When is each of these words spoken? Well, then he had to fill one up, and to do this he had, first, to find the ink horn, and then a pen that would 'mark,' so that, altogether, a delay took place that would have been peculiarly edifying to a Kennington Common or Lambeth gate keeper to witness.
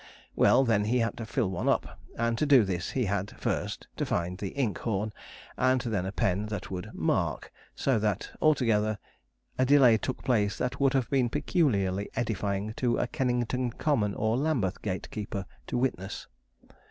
Well, 0.35 0.63
then 0.63 0.85
he 0.85 0.97
had 0.97 1.15
to 1.17 1.27
fill 1.27 1.51
one 1.51 1.69
up, 1.69 1.99
and 2.17 2.35
to 2.39 2.45
do 2.47 2.63
this 2.63 2.89
he 2.89 3.05
had, 3.05 3.37
first, 3.39 3.87
to 3.97 4.03
find 4.03 4.39
the 4.39 4.47
ink 4.49 4.79
horn, 4.79 5.13
and 5.57 5.79
then 5.79 6.07
a 6.07 6.11
pen 6.11 6.47
that 6.47 6.71
would 6.71 6.89
'mark,' 6.95 7.51
so 7.75 7.99
that, 7.99 8.31
altogether, 8.41 8.97
a 9.59 9.65
delay 9.67 9.99
took 9.99 10.23
place 10.23 10.57
that 10.57 10.79
would 10.79 10.93
have 10.93 11.07
been 11.11 11.29
peculiarly 11.29 12.09
edifying 12.15 12.73
to 12.77 12.97
a 12.97 13.05
Kennington 13.05 13.69
Common 13.73 14.15
or 14.15 14.37
Lambeth 14.37 14.81
gate 14.81 15.07
keeper 15.11 15.45
to 15.67 15.77
witness. 15.77 16.25